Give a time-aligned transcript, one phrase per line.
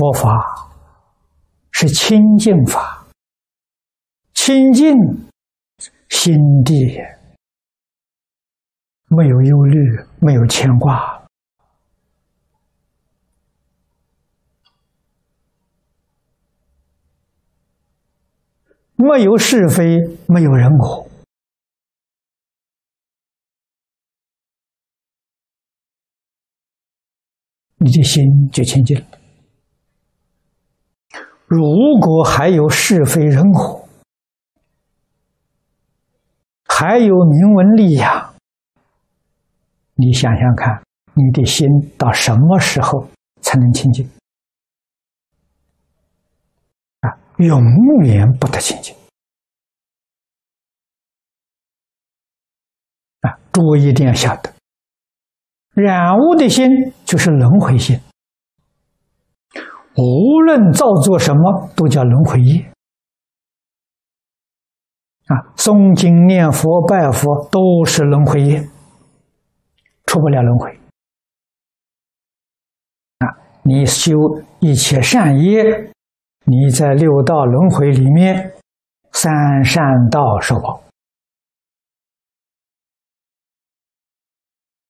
[0.00, 0.70] 佛法
[1.72, 3.06] 是清净法，
[4.32, 4.96] 清净
[6.08, 6.34] 心
[6.64, 6.96] 地
[9.08, 9.76] 没有忧虑，
[10.18, 11.28] 没有牵挂，
[18.96, 19.84] 没有是非，
[20.26, 21.10] 没有人我。
[27.76, 29.19] 你的心就清净了。
[31.50, 33.88] 如果还有是非人我，
[36.64, 38.32] 还有名闻利养，
[39.94, 40.80] 你想想看，
[41.14, 41.66] 你的心
[41.98, 43.04] 到什么时候
[43.42, 44.08] 才能清净？
[47.00, 47.60] 啊，永
[48.04, 48.94] 远不得清净。
[53.22, 54.54] 啊，诸位一定要晓得。
[55.74, 56.70] 染污的心
[57.04, 58.00] 就是轮回心，
[60.00, 62.72] 无论造作什么都叫轮回业。
[65.26, 68.60] 啊，诵经念佛拜佛都是轮回业，
[70.06, 70.70] 出不了轮回。
[73.18, 73.30] 啊，
[73.62, 74.12] 你修
[74.58, 75.62] 一切善业，
[76.46, 78.54] 你在六道轮回里面，
[79.12, 80.82] 三善道受报。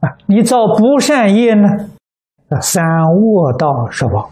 [0.00, 1.66] 啊，你造不善业呢？
[2.60, 4.30] 三恶道受报。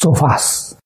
[0.00, 0.78] 做法事、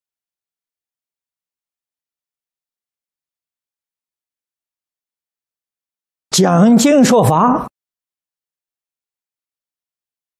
[6.30, 7.68] 讲经说法，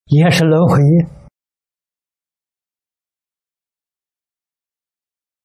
[0.07, 0.81] 也是轮回。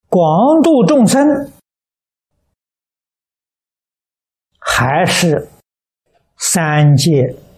[0.08, 1.24] 广度众生，
[4.60, 5.52] 还是
[6.36, 7.12] 三界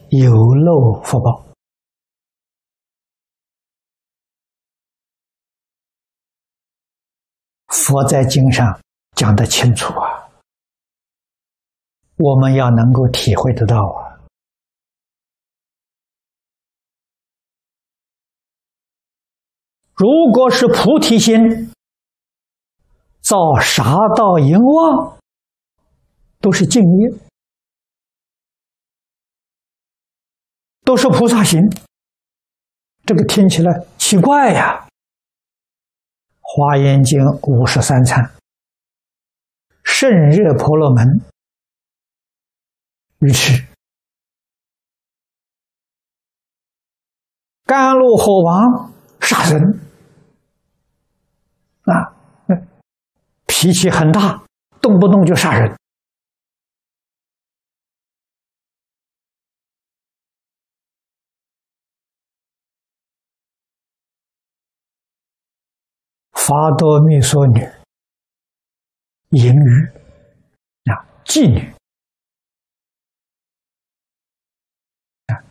[0.10, 1.51] 有漏福报？
[7.72, 8.80] 佛在经上
[9.16, 10.30] 讲得清楚啊，
[12.18, 14.22] 我们要能够体会得到啊。
[19.96, 21.72] 如果是菩提心。
[23.24, 23.84] 造杀
[24.18, 25.18] 道淫妄，
[26.40, 27.10] 都是敬业，
[30.84, 31.62] 都是菩萨行。
[33.06, 34.86] 这个听起来奇怪呀，
[36.54, 37.18] 《华严经》
[37.50, 38.30] 五十三参，
[39.86, 41.22] 甚热婆罗门，
[43.20, 43.66] 愚痴，
[47.66, 48.92] 甘露火王
[49.22, 49.80] 杀人，
[51.84, 52.12] 啊。
[53.48, 54.44] 脾气很大，
[54.82, 55.81] 动不动就杀人。
[66.44, 67.62] 法多密梭女、
[69.30, 69.86] 淫女
[70.92, 71.72] 啊，妓女，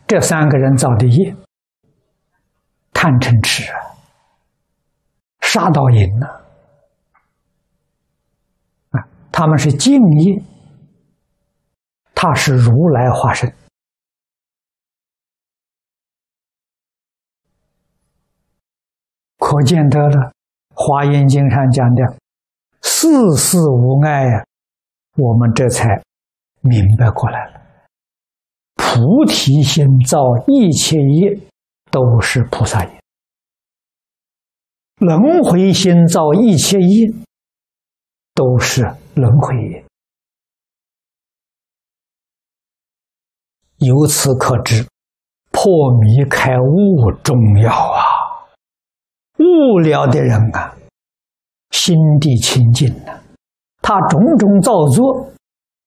[0.05, 1.33] 这三个人造的业，
[2.91, 3.79] 贪嗔痴啊，
[5.39, 6.27] 杀盗淫呢。
[9.31, 10.43] 他们是敬业，
[12.13, 13.49] 他是如来化身，
[19.37, 20.31] 可见得了
[20.83, 22.17] 《华严经》上讲的
[22.81, 24.43] “世事无碍”呀，
[25.17, 26.01] 我们这才
[26.61, 27.61] 明白过来了。
[28.75, 31.39] 菩提心造一切业，
[31.91, 32.91] 都是菩萨业；
[34.97, 37.13] 轮回心造一切业。
[38.33, 38.81] 都是
[39.13, 39.85] 轮回业，
[43.79, 44.87] 由此可知，
[45.51, 48.10] 破迷开悟重要啊！
[49.41, 50.75] 无聊的人啊，
[51.71, 53.19] 心地清净呐，
[53.81, 55.29] 他种种造作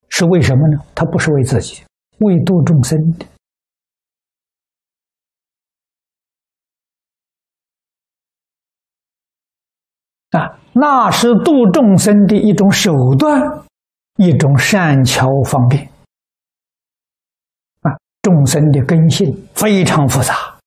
[0.09, 0.83] 是为什么呢？
[0.93, 1.83] 他不是为自己，
[2.19, 3.25] 为度众生的。
[10.37, 13.41] 啊，那是度众生的一种手段，
[14.17, 15.89] 一种善巧方便。
[17.81, 20.57] 啊，众生的根性非常复杂，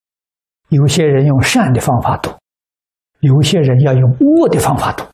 [0.68, 2.30] 有些人用善的方法度，
[3.20, 5.04] 有些人要用恶的方法度。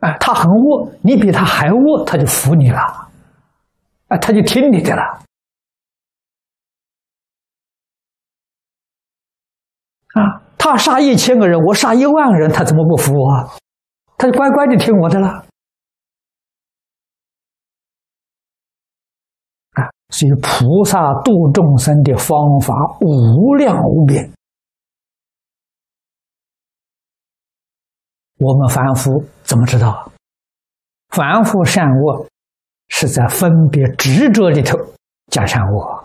[0.00, 2.78] 啊，他很恶，你比他还恶，他就服你了，
[4.08, 5.02] 啊，他就听你的了。
[10.14, 10.42] 啊。
[10.56, 13.50] 他杀一千个人，我杀一万个人，他怎么不服我？
[14.16, 15.28] 他就乖乖的听我的了。
[19.72, 24.32] 啊，所以菩萨度众生的方法无量无边。
[28.38, 30.10] 我们凡夫怎么知道？
[31.10, 32.26] 凡夫善恶
[32.88, 34.76] 是在分别执着里头
[35.30, 36.04] 加善恶。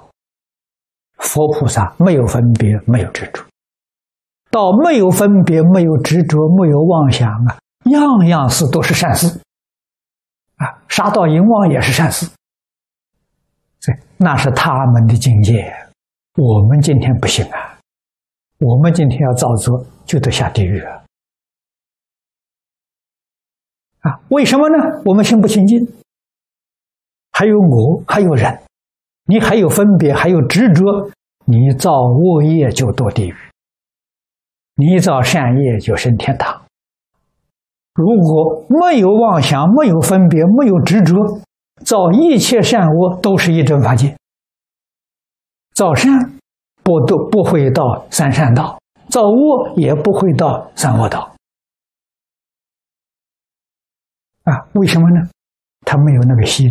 [1.18, 3.44] 佛菩萨没有分别，没有执着，
[4.52, 9.28] 到没有分别、没有执着、没有妄想啊，样样事都是善事
[10.58, 10.80] 啊。
[10.88, 12.30] 杀盗淫妄也是善事，
[13.80, 15.74] 这那是他们的境界，
[16.36, 17.78] 我们今天不行啊。
[18.60, 21.02] 我们今天要造作，就得下地狱啊！
[24.02, 25.02] 啊，为什么呢？
[25.06, 25.88] 我们心不清净，
[27.32, 28.60] 还有我，还有人。
[29.26, 30.84] 你还有分别，还有执着，
[31.46, 33.36] 你造恶业就堕地狱；
[34.76, 36.62] 你造善业就升天堂。
[37.94, 41.42] 如果没有妄想，没有分别，没有执着，
[41.86, 44.16] 造一切善恶都是一真法界。
[45.76, 46.12] 造善
[46.82, 48.80] 不都不会到三善道，
[49.10, 51.36] 造恶也不会到三恶道。
[54.50, 55.30] 啊，为什么呢？
[55.86, 56.68] 他没有那个心。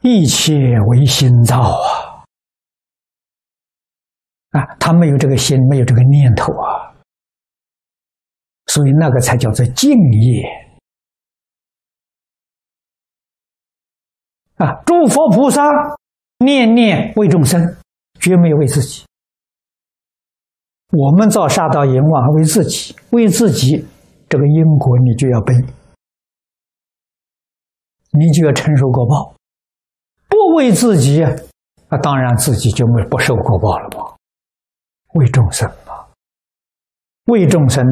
[0.00, 2.24] 一切为心造啊！
[4.50, 6.94] 啊，他没有这个心，没有这个念头啊，
[8.66, 10.44] 所以那个才叫做敬业
[14.56, 14.82] 啊！
[14.84, 15.62] 诸佛菩萨
[16.44, 17.76] 念念为众生，
[18.20, 19.06] 绝没有为自己。
[20.96, 23.84] 我们造杀盗淫妄为自己，为自己，
[24.28, 25.52] 这个因果你就要背，
[28.12, 29.34] 你就要承受果报。
[30.28, 31.24] 不为自己，
[31.88, 34.14] 那当然自己就没不受果报了嘛。
[35.14, 36.06] 为众生嘛，
[37.26, 37.84] 为众生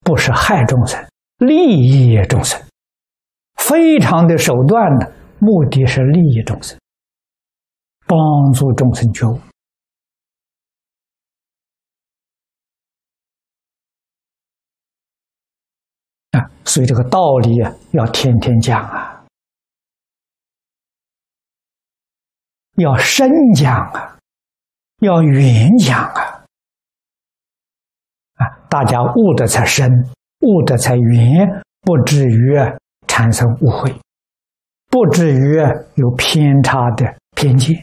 [0.00, 1.04] 不是害众生，
[1.38, 2.60] 利益众生，
[3.56, 5.06] 非常的手段呢，
[5.38, 6.78] 目的是利益众生，
[8.06, 8.18] 帮
[8.52, 9.38] 助众生觉悟
[16.68, 19.24] 所以这个道理啊，要天天讲啊。
[22.76, 24.18] 要深讲啊，
[25.00, 26.44] 要远讲啊，
[28.34, 29.90] 啊，大家悟的才深，
[30.40, 32.54] 悟的才远，不至于
[33.08, 33.92] 产生误会，
[34.90, 35.56] 不至于
[35.94, 37.76] 有偏差的偏见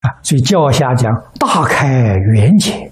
[0.00, 0.22] 啊。
[0.22, 2.90] 所以教下讲大开圆解